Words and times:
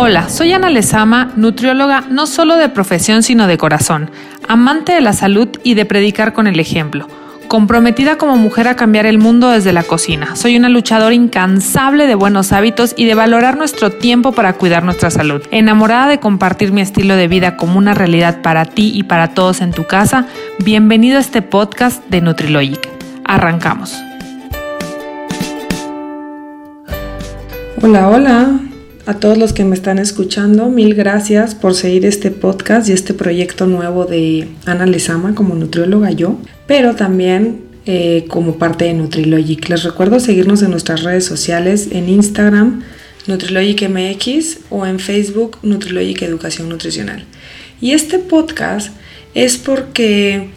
Hola, 0.00 0.28
soy 0.28 0.52
Ana 0.52 0.70
Lezama, 0.70 1.32
nutrióloga 1.34 2.04
no 2.08 2.28
solo 2.28 2.54
de 2.54 2.68
profesión 2.68 3.24
sino 3.24 3.48
de 3.48 3.58
corazón, 3.58 4.12
amante 4.46 4.92
de 4.92 5.00
la 5.00 5.12
salud 5.12 5.48
y 5.64 5.74
de 5.74 5.86
predicar 5.86 6.32
con 6.32 6.46
el 6.46 6.60
ejemplo. 6.60 7.08
Comprometida 7.48 8.16
como 8.16 8.36
mujer 8.36 8.68
a 8.68 8.76
cambiar 8.76 9.06
el 9.06 9.18
mundo 9.18 9.50
desde 9.50 9.72
la 9.72 9.82
cocina. 9.82 10.36
Soy 10.36 10.56
una 10.56 10.68
luchadora 10.68 11.16
incansable 11.16 12.06
de 12.06 12.14
buenos 12.14 12.52
hábitos 12.52 12.94
y 12.96 13.06
de 13.06 13.16
valorar 13.16 13.58
nuestro 13.58 13.90
tiempo 13.90 14.30
para 14.30 14.52
cuidar 14.52 14.84
nuestra 14.84 15.10
salud. 15.10 15.42
Enamorada 15.50 16.06
de 16.06 16.20
compartir 16.20 16.70
mi 16.70 16.80
estilo 16.80 17.16
de 17.16 17.26
vida 17.26 17.56
como 17.56 17.76
una 17.76 17.92
realidad 17.92 18.40
para 18.40 18.66
ti 18.66 18.92
y 18.94 19.02
para 19.02 19.34
todos 19.34 19.60
en 19.62 19.72
tu 19.72 19.84
casa, 19.84 20.26
bienvenido 20.60 21.16
a 21.16 21.22
este 21.22 21.42
podcast 21.42 22.04
de 22.08 22.20
Nutrilogic. 22.20 22.88
Arrancamos. 23.24 24.00
Hola, 27.82 28.08
hola 28.08 28.60
a 29.08 29.14
todos 29.14 29.38
los 29.38 29.54
que 29.54 29.64
me 29.64 29.74
están 29.74 29.98
escuchando. 29.98 30.68
Mil 30.68 30.94
gracias 30.94 31.54
por 31.54 31.74
seguir 31.74 32.04
este 32.04 32.30
podcast 32.30 32.90
y 32.90 32.92
este 32.92 33.14
proyecto 33.14 33.66
nuevo 33.66 34.04
de 34.04 34.48
Ana 34.66 34.84
Lezama 34.84 35.34
como 35.34 35.54
nutrióloga 35.54 36.10
yo, 36.10 36.38
pero 36.66 36.94
también 36.94 37.62
eh, 37.86 38.26
como 38.28 38.58
parte 38.58 38.84
de 38.84 38.92
Nutrilogic. 38.92 39.66
Les 39.70 39.82
recuerdo 39.82 40.20
seguirnos 40.20 40.60
en 40.60 40.72
nuestras 40.72 41.04
redes 41.04 41.24
sociales, 41.24 41.88
en 41.90 42.10
Instagram, 42.10 42.82
Nutrilogic 43.26 43.88
MX 43.88 44.58
o 44.68 44.84
en 44.84 44.98
Facebook, 44.98 45.56
Nutrilogic 45.62 46.20
Educación 46.20 46.68
Nutricional. 46.68 47.24
Y 47.80 47.92
este 47.92 48.18
podcast 48.18 48.92
es 49.32 49.56
porque, 49.56 50.50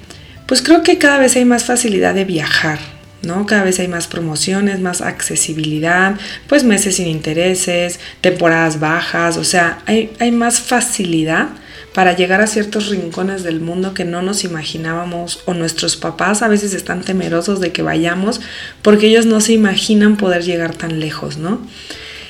pues 0.45 0.61
creo 0.61 0.83
que 0.83 0.97
cada 0.97 1.19
vez 1.19 1.37
hay 1.37 1.45
más 1.45 1.63
facilidad 1.63 2.13
de 2.15 2.25
viajar, 2.25 2.79
¿no? 3.23 3.45
Cada 3.45 3.63
vez 3.63 3.79
hay 3.79 3.87
más 3.87 4.07
promociones, 4.07 4.79
más 4.79 5.01
accesibilidad, 5.01 6.15
pues 6.47 6.63
meses 6.63 6.95
sin 6.95 7.07
intereses, 7.07 7.99
temporadas 8.21 8.79
bajas, 8.79 9.37
o 9.37 9.43
sea, 9.43 9.81
hay, 9.85 10.11
hay 10.19 10.31
más 10.31 10.59
facilidad 10.59 11.49
para 11.93 12.15
llegar 12.15 12.41
a 12.41 12.47
ciertos 12.47 12.87
rincones 12.87 13.43
del 13.43 13.59
mundo 13.59 13.93
que 13.93 14.05
no 14.05 14.21
nos 14.21 14.43
imaginábamos 14.43 15.41
o 15.45 15.53
nuestros 15.53 15.97
papás 15.97 16.41
a 16.41 16.47
veces 16.47 16.73
están 16.73 17.01
temerosos 17.01 17.59
de 17.59 17.71
que 17.71 17.81
vayamos 17.81 18.39
porque 18.81 19.07
ellos 19.07 19.25
no 19.25 19.41
se 19.41 19.53
imaginan 19.53 20.15
poder 20.15 20.43
llegar 20.43 20.73
tan 20.73 20.99
lejos, 20.99 21.37
¿no? 21.37 21.59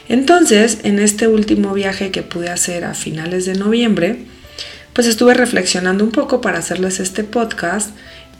Entonces, 0.09 0.79
en 0.83 0.99
este 0.99 1.27
último 1.27 1.73
viaje 1.73 2.11
que 2.11 2.23
pude 2.23 2.49
hacer 2.49 2.83
a 2.83 2.95
finales 2.95 3.45
de 3.45 3.53
noviembre, 3.53 4.25
pues 4.93 5.07
estuve 5.07 5.33
reflexionando 5.33 6.03
un 6.03 6.11
poco 6.11 6.41
para 6.41 6.59
hacerles 6.59 6.99
este 6.99 7.23
podcast 7.23 7.91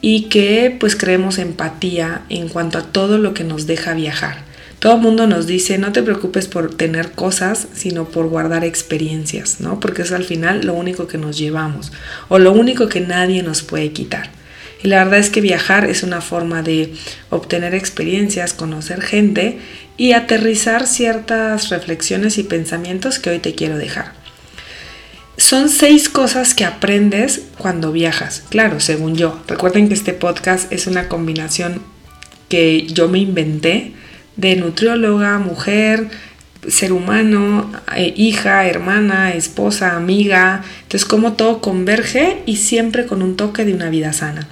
y 0.02 0.24
que 0.24 0.76
pues 0.80 0.96
creemos 0.96 1.38
empatía 1.38 2.24
en 2.30 2.50
cuanto 2.50 2.80
a 2.80 2.84
todo 2.84 3.18
lo 3.18 3.34
que 3.34 3.44
nos 3.44 3.68
deja 3.68 3.94
viajar. 3.94 4.44
Todo 4.80 4.96
el 4.96 5.02
mundo 5.02 5.28
nos 5.28 5.46
dice, 5.46 5.78
no 5.78 5.92
te 5.92 6.02
preocupes 6.02 6.48
por 6.48 6.74
tener 6.74 7.12
cosas, 7.12 7.68
sino 7.72 8.06
por 8.10 8.28
guardar 8.28 8.66
experiencias, 8.66 9.62
¿no? 9.62 9.80
Porque 9.80 10.02
es 10.02 10.12
al 10.12 10.24
final 10.24 10.66
lo 10.66 10.74
único 10.74 11.06
que 11.06 11.20
nos 11.20 11.38
llevamos 11.38 11.92
o 12.30 12.40
lo 12.40 12.52
único 12.52 12.90
que 12.90 13.00
nadie 13.00 13.44
nos 13.44 13.62
puede 13.62 13.92
quitar. 13.92 14.32
Y 14.84 14.88
la 14.88 15.04
verdad 15.04 15.20
es 15.20 15.30
que 15.30 15.42
viajar 15.42 15.86
es 15.86 16.02
una 16.02 16.22
forma 16.22 16.64
de 16.64 16.94
obtener 17.30 17.76
experiencias, 17.76 18.54
conocer 18.54 19.04
gente 19.04 19.60
y 19.98 20.14
aterrizar 20.14 20.88
ciertas 20.88 21.70
reflexiones 21.70 22.40
y 22.40 22.44
pensamientos 22.44 23.20
que 23.20 23.30
hoy 23.30 23.38
te 23.38 23.54
quiero 23.54 23.78
dejar. 23.78 24.21
Son 25.38 25.70
seis 25.70 26.10
cosas 26.10 26.54
que 26.54 26.66
aprendes 26.66 27.42
cuando 27.58 27.92
viajas. 27.92 28.44
Claro, 28.50 28.80
según 28.80 29.16
yo. 29.16 29.42
Recuerden 29.48 29.88
que 29.88 29.94
este 29.94 30.14
podcast 30.14 30.72
es 30.72 30.88
una 30.88 31.08
combinación 31.08 31.82
que 32.50 32.86
yo 32.88 33.08
me 33.08 33.20
inventé 33.20 33.94
de 34.36 34.56
nutrióloga, 34.56 35.40
mujer, 35.40 36.10
ser 36.68 36.94
humano, 36.94 37.72
eh, 37.96 38.14
hija, 38.16 38.68
hermana, 38.68 39.34
esposa, 39.34 39.96
amiga. 39.96 40.64
Entonces, 40.84 41.08
como 41.08 41.34
todo 41.34 41.62
converge 41.62 42.44
y 42.46 42.58
siempre 42.58 43.06
con 43.06 43.22
un 43.22 43.36
toque 43.36 43.66
de 43.66 43.74
una 43.74 43.90
vida 43.90 44.14
sana. 44.14 44.48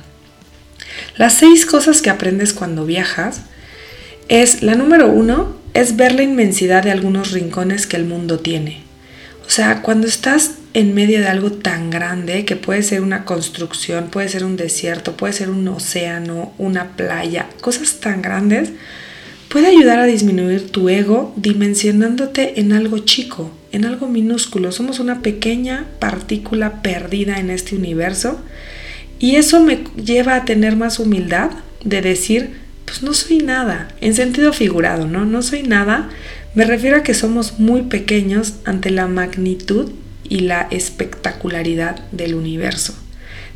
Las 1.18 1.34
seis 1.36 1.66
cosas 1.66 2.02
que 2.02 2.10
aprendes 2.10 2.54
cuando 2.54 2.86
viajas 2.86 3.42
es, 4.28 4.64
la 4.64 4.76
número 4.76 5.08
uno, 5.08 5.56
es 5.74 5.96
ver 5.96 6.14
la 6.14 6.24
inmensidad 6.24 6.84
de 6.84 6.92
algunos 6.92 7.32
rincones 7.32 7.86
que 7.86 7.98
el 7.98 8.06
mundo 8.06 8.40
tiene. 8.40 8.89
O 9.50 9.52
sea, 9.52 9.82
cuando 9.82 10.06
estás 10.06 10.52
en 10.76 10.94
medio 10.94 11.22
de 11.22 11.28
algo 11.28 11.52
tan 11.52 11.90
grande 11.90 12.46
que 12.46 12.56
puede 12.56 12.84
ser 12.84 13.02
una 13.02 13.26
construcción, 13.26 14.10
puede 14.12 14.30
ser 14.30 14.44
un 14.44 14.56
desierto, 14.56 15.18
puede 15.18 15.34
ser 15.34 15.50
un 15.50 15.68
océano, 15.68 16.54
una 16.60 16.96
playa, 16.96 17.50
cosas 17.60 18.00
tan 18.00 18.22
grandes, 18.22 18.70
puede 19.50 19.66
ayudar 19.66 19.98
a 19.98 20.06
disminuir 20.06 20.70
tu 20.70 20.88
ego 20.88 21.34
dimensionándote 21.36 22.60
en 22.60 22.74
algo 22.74 23.00
chico, 23.00 23.50
en 23.72 23.86
algo 23.86 24.08
minúsculo. 24.08 24.72
Somos 24.72 25.00
una 25.00 25.24
pequeña 25.24 25.88
partícula 25.98 26.84
perdida 26.84 27.40
en 27.40 27.50
este 27.50 27.76
universo 27.76 28.40
y 29.18 29.38
eso 29.38 29.62
me 29.62 29.80
lleva 29.96 30.36
a 30.36 30.46
tener 30.46 30.76
más 30.76 31.00
humildad 31.00 31.50
de 31.84 32.04
decir, 32.04 32.52
pues 32.86 33.02
no 33.02 33.16
soy 33.16 33.40
nada, 33.40 33.88
en 34.00 34.14
sentido 34.14 34.54
figurado, 34.54 35.08
¿no? 35.08 35.26
No 35.26 35.42
soy 35.42 35.64
nada, 35.64 36.10
me 36.56 36.66
refiero 36.66 36.98
a 36.98 37.04
que 37.04 37.14
somos 37.14 37.60
muy 37.60 37.84
pequeños 37.84 38.56
ante 38.66 38.90
la 38.90 39.08
magnitud 39.08 39.92
y 40.28 40.42
la 40.42 40.68
espectacularidad 40.72 42.00
del 42.12 42.36
universo. 42.36 42.96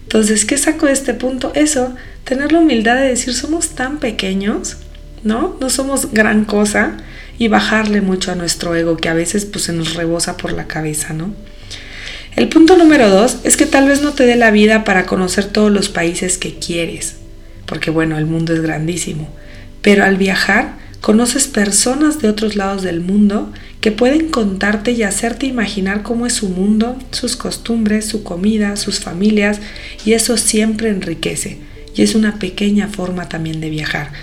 Entonces, 0.03 0.45
¿qué 0.45 0.57
saco 0.57 0.85
de 0.85 0.93
este 0.93 1.13
punto? 1.13 1.51
Eso, 1.55 1.95
tener 2.23 2.51
la 2.51 2.59
humildad 2.59 2.95
de 2.95 3.07
decir 3.07 3.33
somos 3.33 3.69
tan 3.69 3.99
pequeños, 3.99 4.77
¿no? 5.23 5.57
No 5.59 5.69
somos 5.69 6.11
gran 6.11 6.45
cosa 6.45 6.97
y 7.39 7.47
bajarle 7.47 8.01
mucho 8.01 8.31
a 8.31 8.35
nuestro 8.35 8.75
ego 8.75 8.97
que 8.97 9.09
a 9.09 9.13
veces 9.13 9.45
pues 9.45 9.65
se 9.65 9.73
nos 9.73 9.95
rebosa 9.95 10.37
por 10.37 10.51
la 10.51 10.67
cabeza, 10.67 11.13
¿no? 11.13 11.33
El 12.35 12.49
punto 12.49 12.77
número 12.77 13.09
dos 13.09 13.37
es 13.43 13.57
que 13.57 13.65
tal 13.65 13.87
vez 13.87 14.01
no 14.01 14.13
te 14.13 14.25
dé 14.25 14.35
la 14.35 14.51
vida 14.51 14.83
para 14.83 15.05
conocer 15.05 15.45
todos 15.45 15.71
los 15.71 15.89
países 15.89 16.37
que 16.37 16.55
quieres, 16.57 17.15
porque 17.65 17.91
bueno, 17.91 18.17
el 18.17 18.25
mundo 18.25 18.53
es 18.53 18.61
grandísimo, 18.61 19.29
pero 19.81 20.03
al 20.03 20.17
viajar 20.17 20.82
Conoces 21.03 21.47
personas 21.47 22.21
de 22.21 22.29
otros 22.29 22.55
lados 22.55 22.81
del 22.81 23.01
mundo 23.01 23.51
que 23.81 23.91
pueden 23.91 24.29
contarte 24.29 24.93
y 24.93 25.03
hacerte 25.03 25.45
imaginar 25.45 26.01
cómo 26.01 26.25
es 26.25 26.31
su 26.31 26.47
mundo, 26.47 26.97
sus 27.11 27.35
costumbres, 27.35 28.05
su 28.05 28.23
comida, 28.23 28.77
sus 28.77 29.01
familias, 29.01 29.59
y 30.05 30.13
eso 30.13 30.37
siempre 30.37 30.87
enriquece. 30.87 31.57
Y 31.93 32.03
es 32.03 32.15
una 32.15 32.39
pequeña 32.39 32.87
forma 32.87 33.27
también 33.27 33.59
de 33.59 33.69
viajar. 33.69 34.13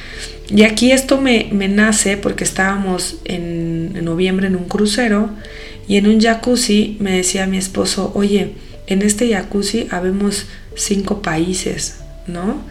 Y 0.48 0.62
aquí 0.62 0.90
esto 0.90 1.20
me, 1.20 1.50
nace 1.68 2.16
porque 2.16 2.44
estábamos 2.44 3.18
en, 3.26 3.92
en 3.94 4.04
noviembre 4.06 4.46
en 4.46 4.56
un 4.56 4.64
crucero 4.64 5.28
y 5.86 5.98
en 5.98 6.06
un 6.06 6.18
jacuzzi 6.18 6.96
me 6.98 7.14
decía 7.14 7.46
mi 7.46 7.58
esposo, 7.58 8.10
oye, 8.14 8.54
en 8.86 9.02
este 9.02 9.28
jacuzzi 9.28 9.86
habemos 9.90 10.46
cinco 10.76 11.20
países, 11.20 11.96
¿no? 12.26 12.62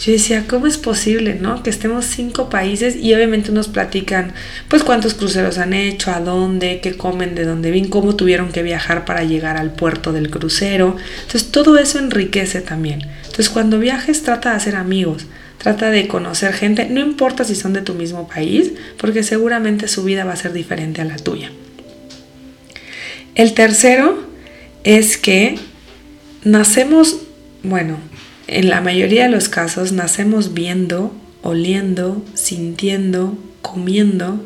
Yo 0.00 0.12
decía, 0.12 0.44
¿cómo 0.48 0.66
es 0.66 0.76
posible, 0.76 1.36
no? 1.40 1.62
Que 1.62 1.70
estemos 1.70 2.04
cinco 2.04 2.50
países 2.50 2.96
y 2.96 3.14
obviamente 3.14 3.52
nos 3.52 3.68
platican, 3.68 4.32
pues 4.68 4.82
cuántos 4.82 5.14
cruceros 5.14 5.58
han 5.58 5.72
hecho, 5.72 6.10
a 6.10 6.20
dónde, 6.20 6.80
qué 6.82 6.96
comen, 6.96 7.34
de 7.34 7.44
dónde 7.44 7.70
vienen, 7.70 7.90
cómo 7.90 8.16
tuvieron 8.16 8.52
que 8.52 8.62
viajar 8.62 9.04
para 9.04 9.24
llegar 9.24 9.56
al 9.56 9.72
puerto 9.72 10.12
del 10.12 10.30
crucero. 10.30 10.96
Entonces 11.22 11.50
todo 11.50 11.78
eso 11.78 11.98
enriquece 11.98 12.60
también. 12.60 13.02
Entonces 13.22 13.48
cuando 13.50 13.78
viajes 13.78 14.22
trata 14.22 14.50
de 14.50 14.56
hacer 14.56 14.76
amigos, 14.76 15.26
trata 15.58 15.90
de 15.90 16.06
conocer 16.08 16.52
gente, 16.52 16.86
no 16.90 17.00
importa 17.00 17.44
si 17.44 17.54
son 17.54 17.72
de 17.72 17.82
tu 17.82 17.94
mismo 17.94 18.28
país, 18.28 18.72
porque 18.98 19.22
seguramente 19.22 19.88
su 19.88 20.04
vida 20.04 20.24
va 20.24 20.34
a 20.34 20.36
ser 20.36 20.52
diferente 20.52 21.00
a 21.00 21.04
la 21.04 21.16
tuya. 21.16 21.50
El 23.34 23.54
tercero 23.54 24.26
es 24.84 25.16
que 25.16 25.58
nacemos, 26.44 27.16
bueno, 27.62 27.98
en 28.46 28.68
la 28.68 28.80
mayoría 28.80 29.24
de 29.24 29.30
los 29.30 29.48
casos 29.48 29.92
nacemos 29.92 30.54
viendo, 30.54 31.14
oliendo, 31.42 32.24
sintiendo, 32.34 33.38
comiendo 33.62 34.40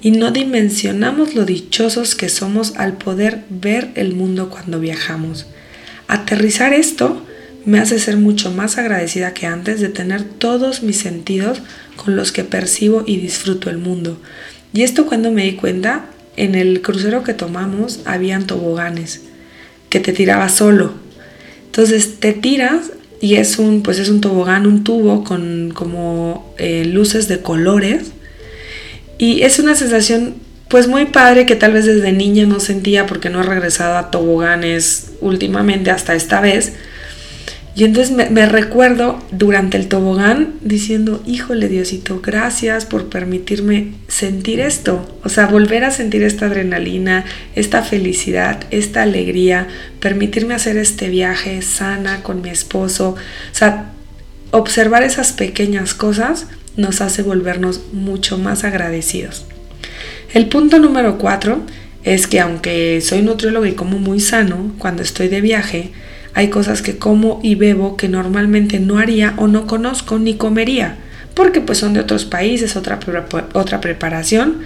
y 0.00 0.12
no 0.12 0.30
dimensionamos 0.30 1.34
lo 1.34 1.44
dichosos 1.44 2.14
que 2.14 2.28
somos 2.28 2.76
al 2.76 2.98
poder 2.98 3.44
ver 3.48 3.90
el 3.94 4.14
mundo 4.14 4.50
cuando 4.50 4.80
viajamos. 4.80 5.46
Aterrizar 6.06 6.72
esto 6.72 7.24
me 7.64 7.80
hace 7.80 7.98
ser 7.98 8.16
mucho 8.16 8.50
más 8.50 8.78
agradecida 8.78 9.34
que 9.34 9.46
antes 9.46 9.80
de 9.80 9.88
tener 9.88 10.22
todos 10.24 10.82
mis 10.82 10.98
sentidos 10.98 11.60
con 11.96 12.16
los 12.16 12.32
que 12.32 12.44
percibo 12.44 13.02
y 13.06 13.16
disfruto 13.16 13.70
el 13.70 13.78
mundo. 13.78 14.20
Y 14.72 14.82
esto 14.82 15.06
cuando 15.06 15.32
me 15.32 15.44
di 15.44 15.54
cuenta, 15.54 16.06
en 16.36 16.54
el 16.54 16.82
crucero 16.82 17.24
que 17.24 17.34
tomamos 17.34 18.00
habían 18.04 18.46
toboganes 18.46 19.22
que 19.90 20.00
te 20.00 20.12
tiraba 20.12 20.48
solo. 20.48 20.92
Entonces 21.66 22.20
te 22.20 22.32
tiras 22.32 22.92
y 23.20 23.36
es 23.36 23.58
un, 23.58 23.82
pues 23.82 23.98
es 23.98 24.08
un 24.08 24.20
tobogán, 24.20 24.66
un 24.66 24.84
tubo 24.84 25.24
con 25.24 25.72
como 25.74 26.54
eh, 26.58 26.84
luces 26.84 27.28
de 27.28 27.40
colores 27.40 28.12
y 29.18 29.42
es 29.42 29.58
una 29.58 29.74
sensación 29.74 30.36
pues 30.68 30.86
muy 30.86 31.06
padre 31.06 31.46
que 31.46 31.56
tal 31.56 31.72
vez 31.72 31.86
desde 31.86 32.12
niña 32.12 32.46
no 32.46 32.60
sentía 32.60 33.06
porque 33.06 33.30
no 33.30 33.40
he 33.40 33.42
regresado 33.42 33.96
a 33.96 34.10
toboganes 34.10 35.12
últimamente 35.20 35.90
hasta 35.90 36.14
esta 36.14 36.40
vez. 36.40 36.74
Y 37.78 37.84
entonces 37.84 38.10
me, 38.10 38.46
recuerdo 38.46 39.22
durante 39.30 39.76
el 39.76 39.86
tobogán 39.86 40.54
diciendo, 40.62 41.22
híjole 41.24 41.68
Diosito, 41.68 42.20
gracias 42.20 42.84
por 42.84 43.08
permitirme 43.08 43.92
sentir 44.08 44.58
esto. 44.58 45.08
O 45.22 45.28
sea, 45.28 45.46
volver 45.46 45.84
a 45.84 45.92
sentir 45.92 46.24
esta 46.24 46.46
adrenalina, 46.46 47.24
esta 47.54 47.84
felicidad, 47.84 48.64
esta 48.72 49.02
alegría, 49.02 49.68
permitirme 50.00 50.54
hacer 50.54 50.76
este 50.76 51.08
viaje 51.08 51.62
sana 51.62 52.24
con 52.24 52.42
mi 52.42 52.50
esposo. 52.50 53.10
O 53.10 53.54
sea, 53.54 53.92
observar 54.50 55.04
esas 55.04 55.32
pequeñas 55.32 55.94
cosas 55.94 56.48
nos 56.76 57.00
hace 57.00 57.22
volvernos 57.22 57.82
mucho 57.92 58.38
más 58.38 58.64
agradecidos. 58.64 59.46
El 60.34 60.48
punto 60.48 60.80
número 60.80 61.16
cuatro 61.16 61.62
es 62.02 62.26
que 62.26 62.40
aunque 62.40 63.00
soy 63.02 63.22
nutriólogo 63.22 63.66
y 63.66 63.74
como 63.74 64.00
muy 64.00 64.18
sano, 64.18 64.74
cuando 64.78 65.04
estoy 65.04 65.28
de 65.28 65.40
viaje, 65.40 65.92
hay 66.38 66.50
cosas 66.50 66.82
que 66.82 66.98
como 66.98 67.40
y 67.42 67.56
bebo 67.56 67.96
que 67.96 68.08
normalmente 68.08 68.78
no 68.78 68.98
haría 68.98 69.34
o 69.38 69.48
no 69.48 69.66
conozco 69.66 70.20
ni 70.20 70.34
comería, 70.34 70.96
porque 71.34 71.60
pues 71.60 71.78
son 71.78 71.94
de 71.94 72.00
otros 72.00 72.26
países, 72.26 72.76
otra, 72.76 73.00
otra 73.54 73.80
preparación, 73.80 74.60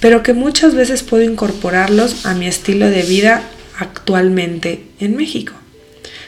pero 0.00 0.22
que 0.22 0.34
muchas 0.34 0.74
veces 0.74 1.02
puedo 1.02 1.22
incorporarlos 1.22 2.26
a 2.26 2.34
mi 2.34 2.46
estilo 2.46 2.90
de 2.90 3.00
vida 3.04 3.42
actualmente 3.78 4.84
en 5.00 5.16
México. 5.16 5.54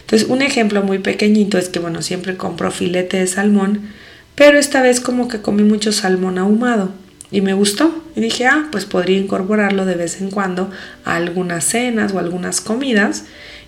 Entonces, 0.01 0.31
un 0.31 0.41
ejemplo 0.41 0.83
muy 0.83 0.99
pequeñito 0.99 1.59
es 1.59 1.69
que, 1.69 1.79
bueno, 1.79 2.01
siempre 2.01 2.39
compro 2.39 2.71
filete 2.71 3.19
de 3.19 3.27
salmón, 3.27 3.91
pero 4.35 4.59
esta 4.59 4.81
vez 4.81 5.01
como 5.01 5.29
que 5.29 5.43
comí 5.43 5.63
mucho 5.63 5.93
salmón 5.93 6.39
ahumado 6.39 6.89
y 7.31 7.43
me 7.43 7.53
gustó. 7.53 8.03
Y 8.15 8.23
dije, 8.23 8.47
ah, 8.47 8.69
pues 8.73 8.87
podría 8.87 9.19
incorporarlo 9.19 9.85
de 9.85 9.97
vez 9.97 10.23
en 10.23 10.31
cuando 10.31 10.71
a 11.05 11.17
algunas 11.17 11.67
cenas 11.67 12.15
o 12.15 12.19
algunas 12.19 12.63
comidas 12.63 13.25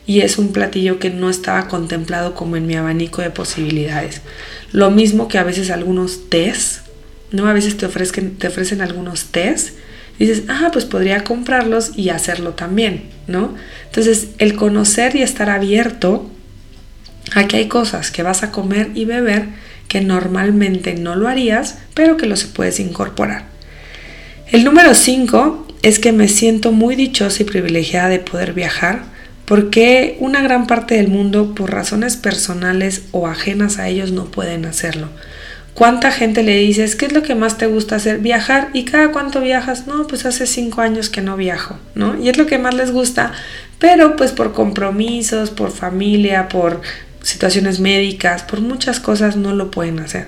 y 0.08 0.22
es 0.22 0.38
un 0.38 0.52
platillo 0.52 0.99
que 0.99 1.10
no 1.10 1.28
estaba 1.28 1.69
contemplado 1.69 2.34
como 2.34 2.56
en 2.56 2.66
mi 2.66 2.75
abanico 2.75 3.20
de 3.20 3.28
posibilidades. 3.28 4.22
Lo 4.72 4.90
mismo 4.90 5.28
que 5.28 5.37
a 5.37 5.44
veces 5.44 5.70
algunos 5.70 6.31
tés, 6.31 6.81
¿no? 7.31 7.46
A 7.46 7.52
veces 7.52 7.76
te 7.76 7.84
ofrecen, 7.84 8.37
te 8.37 8.49
ofrecen 8.49 8.81
algunos 8.81 9.26
tés. 9.26 9.75
Dices, 10.19 10.44
ah, 10.49 10.70
pues 10.72 10.87
podría 10.87 11.25
comprarlos 11.25 11.93
y 11.94 12.08
hacerlo 12.08 12.55
también, 12.55 13.02
¿no? 13.26 13.55
Entonces, 13.84 14.28
el 14.38 14.56
conocer 14.56 15.14
y 15.14 15.20
estar 15.20 15.50
abierto 15.50 16.31
a 17.34 17.46
que 17.46 17.58
hay 17.58 17.69
cosas 17.69 18.11
que 18.11 18.22
vas 18.22 18.43
a 18.43 18.50
comer 18.50 18.93
y 18.94 19.04
beber 19.04 19.49
que 19.88 20.00
normalmente 20.00 20.94
no 20.94 21.16
lo 21.16 21.28
harías, 21.28 21.81
pero 21.93 22.16
que 22.16 22.25
los 22.25 22.44
puedes 22.44 22.81
incorporar. 22.81 23.44
El 24.50 24.64
número 24.64 24.94
5 24.94 25.66
es 25.82 25.99
que 25.99 26.12
me 26.12 26.28
siento 26.28 26.72
muy 26.72 26.96
dichosa 26.96 27.43
y 27.43 27.44
privilegiada 27.44 28.08
de 28.08 28.20
poder 28.20 28.54
viajar 28.54 29.18
porque 29.49 30.19
una 30.21 30.43
gran 30.43 30.67
parte 30.67 30.97
del 30.97 31.09
mundo, 31.09 31.55
por 31.55 31.73
razones 31.73 32.17
personales 32.17 33.05
o 33.12 33.27
ajenas 33.27 33.79
a 33.79 33.89
ellos, 33.89 34.12
no 34.12 34.27
pueden 34.27 34.67
hacerlo. 34.67 35.09
¿Cuánta 35.73 36.11
gente 36.11 36.43
le 36.43 36.59
dices 36.59 36.97
qué 36.97 37.06
es 37.06 37.12
lo 37.12 37.23
que 37.23 37.35
más 37.35 37.56
te 37.56 37.67
gusta 37.67 37.97
hacer? 37.97 38.19
Viajar. 38.19 38.69
¿Y 38.75 38.85
cada 38.85 39.11
cuánto 39.11 39.41
viajas? 39.41 39.87
No, 39.87 40.06
pues 40.06 40.27
hace 40.27 40.47
cinco 40.47 40.83
años 40.83 41.09
que 41.09 41.23
no 41.23 41.39
viajo, 41.39 41.79
¿no? 41.95 42.21
Y 42.23 42.29
es 42.29 42.37
lo 42.37 42.45
que 42.45 42.59
más 42.59 42.75
les 42.75 42.93
gusta, 42.93 43.33
pero 43.79 44.17
pues 44.17 44.33
por 44.33 44.53
compromisos, 44.53 45.49
por 45.49 45.71
familia, 45.71 46.50
por 46.50 46.83
situaciones 47.23 47.81
médicas, 47.81 48.43
por 48.43 48.61
muchas 48.61 49.00
cosas 49.00 49.37
no 49.37 49.55
lo 49.55 49.71
pueden 49.71 49.99
hacer. 50.00 50.27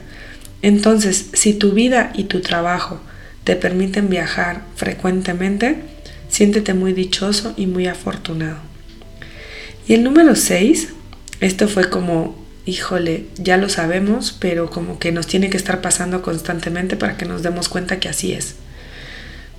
Entonces, 0.62 1.26
si 1.34 1.52
tu 1.52 1.72
vida 1.72 2.10
y 2.14 2.24
tu 2.24 2.40
trabajo 2.40 3.02
te 3.44 3.54
permiten 3.54 4.08
viajar 4.08 4.62
frecuentemente, 4.76 5.76
siéntete 6.30 6.72
muy 6.72 6.94
dichoso 6.94 7.52
y 7.58 7.66
muy 7.66 7.86
afortunado. 7.86 8.69
Y 9.86 9.94
el 9.94 10.04
número 10.04 10.36
6, 10.36 10.88
esto 11.40 11.68
fue 11.68 11.88
como, 11.90 12.36
híjole, 12.66 13.26
ya 13.36 13.56
lo 13.56 13.68
sabemos, 13.68 14.36
pero 14.38 14.70
como 14.70 14.98
que 14.98 15.12
nos 15.12 15.26
tiene 15.26 15.50
que 15.50 15.56
estar 15.56 15.80
pasando 15.80 16.22
constantemente 16.22 16.96
para 16.96 17.16
que 17.16 17.26
nos 17.26 17.42
demos 17.42 17.68
cuenta 17.68 17.98
que 17.98 18.08
así 18.08 18.32
es. 18.32 18.56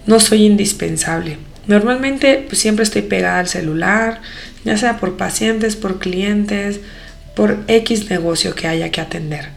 No 0.06 0.20
soy 0.20 0.46
indispensable. 0.46 1.38
Normalmente 1.68 2.46
pues, 2.48 2.60
siempre 2.60 2.84
estoy 2.84 3.04
pegada 3.04 3.40
al 3.40 3.48
celular, 3.48 4.22
ya 4.66 4.78
sea 4.78 5.00
por 5.00 5.18
pacientes, 5.18 5.76
por 5.76 6.00
clientes, 6.00 6.80
por 7.36 7.60
X 7.68 8.10
negocio 8.10 8.56
que 8.56 8.68
haya 8.68 8.90
que 8.90 9.02
atender. 9.02 9.50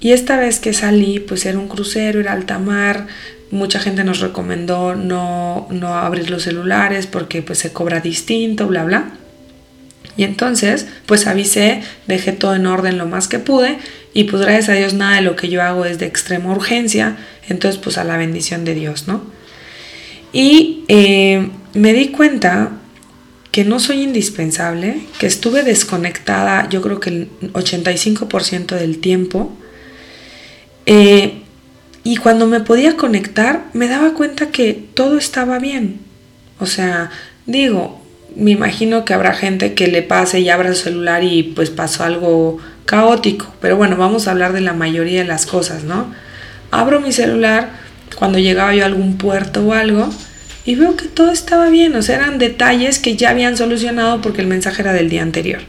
Y 0.00 0.12
esta 0.12 0.36
vez 0.36 0.58
que 0.58 0.72
salí, 0.72 1.20
pues 1.20 1.46
era 1.46 1.58
un 1.58 1.68
crucero, 1.68 2.20
era 2.20 2.32
alta 2.32 2.58
mar, 2.58 3.06
mucha 3.50 3.78
gente 3.78 4.04
nos 4.04 4.20
recomendó 4.20 4.94
no, 4.94 5.68
no 5.70 5.94
abrir 5.94 6.30
los 6.30 6.42
celulares 6.42 7.06
porque 7.06 7.42
pues 7.42 7.58
se 7.58 7.72
cobra 7.72 8.00
distinto, 8.00 8.66
bla, 8.66 8.84
bla. 8.84 9.12
Y 10.16 10.24
entonces, 10.24 10.86
pues 11.06 11.26
avisé, 11.26 11.82
dejé 12.06 12.32
todo 12.32 12.54
en 12.54 12.66
orden 12.66 12.98
lo 12.98 13.06
más 13.06 13.28
que 13.28 13.38
pude 13.38 13.78
y 14.14 14.24
pues 14.24 14.42
gracias 14.42 14.70
a 14.70 14.72
Dios 14.72 14.94
nada 14.94 15.16
de 15.16 15.22
lo 15.22 15.36
que 15.36 15.48
yo 15.48 15.62
hago 15.62 15.84
es 15.84 15.98
de 15.98 16.06
extrema 16.06 16.50
urgencia, 16.50 17.16
entonces 17.48 17.78
pues 17.78 17.98
a 17.98 18.04
la 18.04 18.16
bendición 18.16 18.64
de 18.64 18.74
Dios, 18.74 19.08
¿no? 19.08 19.22
Y 20.32 20.84
eh, 20.88 21.50
me 21.74 21.92
di 21.92 22.08
cuenta 22.08 22.72
que 23.52 23.64
no 23.64 23.80
soy 23.80 24.02
indispensable, 24.02 25.00
que 25.18 25.26
estuve 25.26 25.62
desconectada 25.62 26.68
yo 26.68 26.82
creo 26.82 27.00
que 27.00 27.10
el 27.10 27.28
85% 27.52 28.74
del 28.76 28.98
tiempo. 28.98 29.52
Eh, 30.86 31.42
y 32.04 32.16
cuando 32.16 32.46
me 32.46 32.60
podía 32.60 32.96
conectar, 32.96 33.66
me 33.72 33.88
daba 33.88 34.14
cuenta 34.14 34.50
que 34.50 34.72
todo 34.94 35.18
estaba 35.18 35.58
bien. 35.58 36.00
O 36.58 36.66
sea, 36.66 37.10
digo, 37.46 38.05
me 38.36 38.50
imagino 38.50 39.04
que 39.04 39.14
habrá 39.14 39.32
gente 39.32 39.74
que 39.74 39.88
le 39.88 40.02
pase 40.02 40.40
y 40.40 40.50
abra 40.50 40.74
su 40.74 40.84
celular 40.84 41.24
y 41.24 41.42
pues 41.42 41.70
pasó 41.70 42.04
algo 42.04 42.58
caótico. 42.84 43.54
Pero 43.60 43.76
bueno, 43.76 43.96
vamos 43.96 44.28
a 44.28 44.32
hablar 44.32 44.52
de 44.52 44.60
la 44.60 44.72
mayoría 44.72 45.20
de 45.20 45.26
las 45.26 45.46
cosas, 45.46 45.84
¿no? 45.84 46.12
Abro 46.70 47.00
mi 47.00 47.12
celular 47.12 47.70
cuando 48.16 48.38
llegaba 48.38 48.74
yo 48.74 48.82
a 48.82 48.86
algún 48.86 49.16
puerto 49.16 49.66
o 49.66 49.72
algo 49.72 50.10
y 50.64 50.74
veo 50.74 50.96
que 50.96 51.06
todo 51.06 51.30
estaba 51.30 51.70
bien. 51.70 51.94
O 51.96 52.02
sea, 52.02 52.16
eran 52.16 52.38
detalles 52.38 52.98
que 52.98 53.16
ya 53.16 53.30
habían 53.30 53.56
solucionado 53.56 54.20
porque 54.20 54.42
el 54.42 54.48
mensaje 54.48 54.82
era 54.82 54.92
del 54.92 55.08
día 55.08 55.22
anterior. 55.22 55.60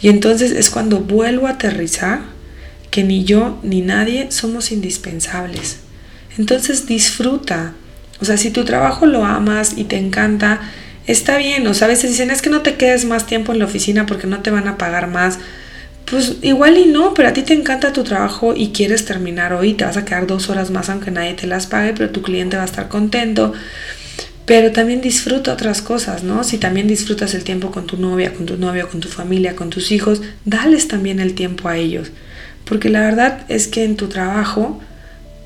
Y 0.00 0.08
entonces 0.08 0.52
es 0.52 0.70
cuando 0.70 1.00
vuelvo 1.00 1.46
a 1.46 1.50
aterrizar 1.50 2.20
que 2.90 3.02
ni 3.02 3.24
yo 3.24 3.58
ni 3.62 3.80
nadie 3.80 4.30
somos 4.30 4.70
indispensables. 4.70 5.78
Entonces 6.38 6.86
disfruta. 6.86 7.72
O 8.20 8.24
sea, 8.24 8.36
si 8.36 8.50
tu 8.50 8.64
trabajo 8.64 9.06
lo 9.06 9.24
amas 9.24 9.74
y 9.76 9.84
te 9.84 9.96
encanta, 9.96 10.60
está 11.06 11.38
bien, 11.38 11.66
o 11.66 11.74
sea, 11.74 11.86
a 11.86 11.90
veces 11.90 12.10
dicen, 12.10 12.30
es 12.30 12.42
que 12.42 12.50
no 12.50 12.62
te 12.62 12.74
quedes 12.74 13.04
más 13.04 13.26
tiempo 13.26 13.52
en 13.52 13.58
la 13.58 13.64
oficina 13.64 14.06
porque 14.06 14.26
no 14.26 14.40
te 14.40 14.50
van 14.50 14.68
a 14.68 14.78
pagar 14.78 15.08
más. 15.08 15.38
Pues 16.04 16.36
igual 16.42 16.78
y 16.78 16.86
no, 16.86 17.14
pero 17.14 17.28
a 17.28 17.32
ti 17.32 17.42
te 17.42 17.54
encanta 17.54 17.92
tu 17.92 18.04
trabajo 18.04 18.54
y 18.56 18.68
quieres 18.68 19.04
terminar 19.04 19.52
hoy, 19.52 19.74
te 19.74 19.84
vas 19.84 19.96
a 19.96 20.04
quedar 20.04 20.26
dos 20.26 20.48
horas 20.48 20.70
más 20.70 20.88
aunque 20.88 21.10
nadie 21.10 21.34
te 21.34 21.48
las 21.48 21.66
pague, 21.66 21.94
pero 21.94 22.10
tu 22.10 22.22
cliente 22.22 22.56
va 22.56 22.62
a 22.62 22.66
estar 22.66 22.88
contento. 22.88 23.52
Pero 24.44 24.70
también 24.70 25.00
disfruta 25.00 25.52
otras 25.52 25.82
cosas, 25.82 26.22
¿no? 26.22 26.44
Si 26.44 26.58
también 26.58 26.86
disfrutas 26.86 27.34
el 27.34 27.42
tiempo 27.42 27.72
con 27.72 27.86
tu 27.88 27.96
novia, 27.96 28.32
con 28.32 28.46
tu 28.46 28.56
novio, 28.56 28.88
con 28.88 29.00
tu 29.00 29.08
familia, 29.08 29.56
con 29.56 29.70
tus 29.70 29.90
hijos, 29.90 30.22
dales 30.44 30.86
también 30.86 31.18
el 31.18 31.34
tiempo 31.34 31.68
a 31.68 31.76
ellos. 31.76 32.12
Porque 32.64 32.88
la 32.88 33.00
verdad 33.00 33.44
es 33.48 33.66
que 33.66 33.82
en 33.82 33.96
tu 33.96 34.06
trabajo 34.06 34.80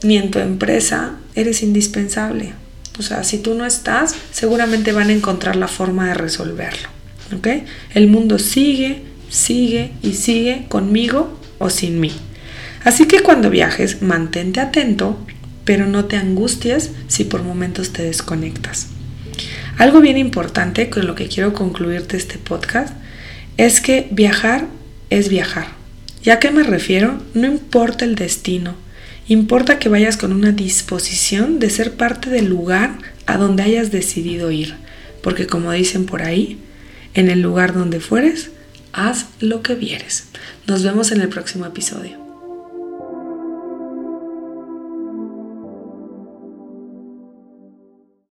ni 0.03 0.19
en 0.19 0.31
tu 0.31 0.39
empresa 0.39 1.17
eres 1.35 1.63
indispensable. 1.63 2.53
O 3.01 3.03
sea, 3.03 3.25
si 3.25 3.39
tú 3.39 3.55
no 3.55 3.65
estás, 3.65 4.15
seguramente 4.31 4.93
van 4.93 5.09
a 5.09 5.15
encontrar 5.15 5.57
la 5.57 5.69
forma 5.69 6.09
de 6.09 6.13
resolverlo. 6.13 6.91
¿Ok? 7.35 7.49
El 7.95 8.09
mundo 8.09 8.39
sigue, 8.39 9.05
sigue 9.31 9.93
y 10.03 10.13
sigue 10.13 10.67
conmigo 10.69 11.41
o 11.59 11.71
sin 11.71 11.99
mí. 11.99 12.13
Así 12.85 13.07
que 13.07 13.23
cuando 13.23 13.49
viajes, 13.49 14.03
mantente 14.03 14.61
atento, 14.61 15.19
pero 15.65 15.87
no 15.87 16.05
te 16.05 16.19
angusties 16.19 16.91
si 17.09 17.25
por 17.25 17.43
momentos 17.43 17.95
te 17.95 18.03
desconectas. 18.03 18.89
Algo 19.79 20.03
bien 20.03 20.19
importante 20.19 20.91
con 20.91 21.07
lo 21.07 21.15
que 21.15 21.29
quiero 21.29 21.55
concluirte 21.55 22.19
este 22.19 22.37
podcast 22.37 22.93
es 23.57 23.81
que 23.81 24.09
viajar 24.11 24.67
es 25.09 25.31
viajar. 25.31 25.69
¿Ya 26.23 26.35
a 26.35 26.39
qué 26.39 26.51
me 26.51 26.65
refiero? 26.65 27.19
No 27.33 27.47
importa 27.47 28.05
el 28.05 28.15
destino, 28.15 28.75
Importa 29.31 29.79
que 29.79 29.89
vayas 29.89 30.17
con 30.17 30.33
una 30.33 30.51
disposición 30.51 31.61
de 31.61 31.71
ser 31.71 31.95
parte 31.95 32.31
del 32.31 32.47
lugar 32.47 32.99
a 33.27 33.37
donde 33.37 33.63
hayas 33.63 33.93
decidido 33.93 34.51
ir, 34.51 34.75
porque 35.23 35.47
como 35.47 35.71
dicen 35.71 36.05
por 36.05 36.23
ahí, 36.23 36.59
en 37.15 37.31
el 37.31 37.41
lugar 37.41 37.73
donde 37.73 38.01
fueres, 38.01 38.51
haz 38.93 39.29
lo 39.39 39.63
que 39.63 39.77
vieres. 39.77 40.25
Nos 40.67 40.83
vemos 40.83 41.13
en 41.13 41.21
el 41.21 41.29
próximo 41.29 41.65
episodio. 41.65 42.20